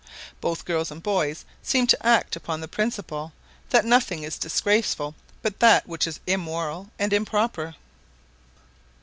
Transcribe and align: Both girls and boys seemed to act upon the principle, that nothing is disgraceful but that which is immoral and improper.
Both 0.41 0.65
girls 0.65 0.89
and 0.89 1.03
boys 1.03 1.45
seemed 1.61 1.89
to 1.91 2.03
act 2.03 2.35
upon 2.35 2.59
the 2.59 2.67
principle, 2.67 3.33
that 3.69 3.85
nothing 3.85 4.23
is 4.23 4.39
disgraceful 4.39 5.13
but 5.43 5.59
that 5.59 5.85
which 5.87 6.07
is 6.07 6.19
immoral 6.25 6.89
and 6.97 7.13
improper. 7.13 7.75